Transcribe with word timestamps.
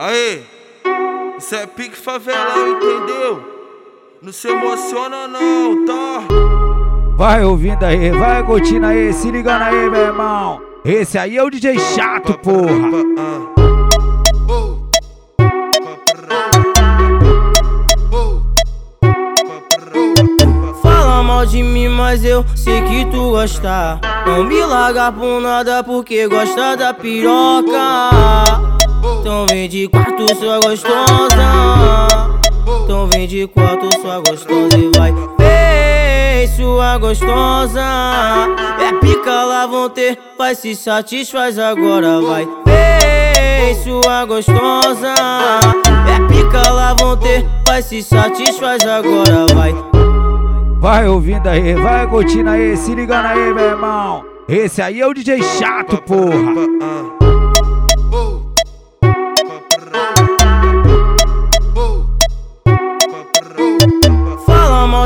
Aí, 0.00 0.44
isso 1.36 1.56
é 1.56 1.66
pique 1.66 1.96
favelão, 1.96 2.68
entendeu? 2.68 3.42
Não 4.22 4.32
se 4.32 4.46
emociona 4.46 5.26
não, 5.26 5.84
tá? 5.84 6.22
Vai 7.16 7.42
ouvindo 7.42 7.82
aí, 7.82 8.12
vai 8.12 8.44
curtindo 8.44 8.86
aí, 8.86 9.12
se 9.12 9.28
ligando 9.28 9.62
aí, 9.62 9.90
meu 9.90 10.00
irmão. 10.00 10.62
Esse 10.84 11.18
aí 11.18 11.36
é 11.36 11.42
o 11.42 11.50
DJ 11.50 11.80
chato, 11.80 12.34
porra. 12.34 12.68
Fala 20.80 21.24
mal 21.24 21.44
de 21.44 21.60
mim, 21.60 21.88
mas 21.88 22.24
eu 22.24 22.44
sei 22.54 22.82
que 22.82 23.04
tu 23.06 23.32
gosta. 23.32 23.98
Não 24.24 24.44
me 24.44 24.64
larga 24.64 25.10
por 25.10 25.40
nada 25.40 25.82
porque 25.82 26.28
gosta 26.28 26.76
da 26.76 26.94
piroca. 26.94 28.67
Então 29.38 29.46
vem 29.46 29.68
de 29.68 29.86
quarto, 29.86 30.34
sua 30.34 30.58
gostosa. 30.58 30.98
Então 32.82 33.06
vem 33.06 33.24
de 33.28 33.46
quarto, 33.46 33.88
sua 34.00 34.18
gostosa 34.18 34.76
e 34.76 34.90
vai. 34.98 35.14
Vem, 35.38 36.48
sua 36.56 36.98
gostosa. 36.98 37.80
É 38.80 38.92
pica 38.94 39.44
lá 39.44 39.64
vão 39.64 39.88
ter, 39.90 40.18
vai 40.36 40.56
se 40.56 40.74
satisfaz 40.74 41.56
agora, 41.56 42.20
vai. 42.20 42.48
Vem, 42.66 43.80
sua 43.84 44.24
gostosa. 44.24 45.14
É 45.14 46.26
pica 46.26 46.72
lá 46.72 46.96
vão 46.98 47.16
ter, 47.16 47.46
vai 47.64 47.80
se 47.80 48.02
satisfaz 48.02 48.84
agora, 48.84 49.46
vai. 49.54 49.72
Vai 50.80 51.06
ouvindo 51.06 51.46
aí, 51.46 51.74
vai 51.74 52.08
curtindo 52.08 52.50
aí, 52.50 52.76
se 52.76 52.92
ligando 52.92 53.26
aí, 53.26 53.54
meu 53.54 53.64
irmão. 53.64 54.24
Esse 54.48 54.82
aí 54.82 55.00
é 55.00 55.06
o 55.06 55.14
DJ 55.14 55.40
chato, 55.42 56.02
porra. 56.02 56.87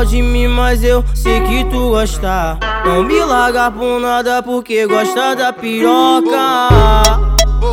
De 0.05 0.21
mim, 0.21 0.47
mas 0.47 0.83
eu 0.83 1.03
sei 1.13 1.41
que 1.41 1.63
tu 1.65 1.89
gosta. 1.89 2.57
Não 2.85 3.03
me 3.03 3.19
larga 3.23 3.71
por 3.71 3.99
nada 3.99 4.41
porque 4.43 4.85
gosta 4.85 5.35
da 5.35 5.53
piroca. 5.53 6.69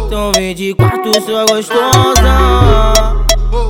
Então 0.07 0.31
vem 0.35 0.55
de 0.55 0.75
quarto, 0.75 1.11
sua 1.23 1.45
gostosa. 1.47 3.17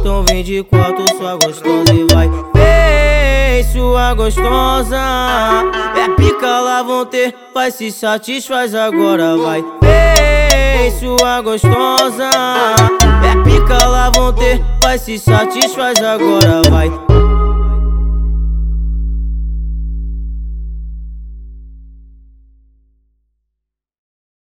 Então 0.00 0.22
vem 0.25 0.42
de 0.42 0.62
quarto, 0.64 1.03
sua 1.16 1.36
gostosa 1.36 1.94
e 1.94 2.06
vai. 2.12 2.28
Vem, 2.55 3.72
sua 3.72 4.14
gostosa. 4.14 5.00
É 5.97 6.08
pica 6.16 6.61
lá 6.61 6.83
vão 6.83 7.06
ter, 7.06 7.34
vai 7.55 7.70
se 7.70 7.91
satisfaz 7.91 8.75
agora, 8.75 9.36
vai. 9.36 9.64
Vem, 9.83 10.91
sua 10.98 11.41
gostosa. 11.41 12.31
É 13.22 13.42
pica 13.42 13.86
lá 13.86 14.11
vão 14.11 14.33
ter, 14.33 14.62
vai 14.83 14.98
se 14.98 15.19
satisfaz 15.19 15.98
agora, 16.03 16.62
vai. 16.70 17.09